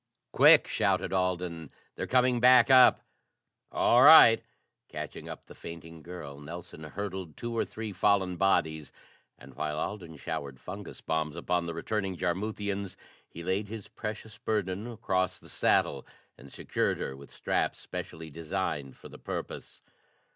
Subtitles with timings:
[0.31, 1.69] "Quick!" shouted Alden.
[1.93, 3.03] "They're coming back up!"
[3.71, 4.41] "All right!"
[4.89, 8.91] Catching up the fainting girl, Nelson hurdled two or three fallen bodies,
[9.37, 12.97] and, while Alden showered fungus bombs upon the returning Jarmuthians,
[13.29, 18.97] he laid his precious burden across the saddle and secured her with straps specially designed
[18.97, 19.83] for the purpose.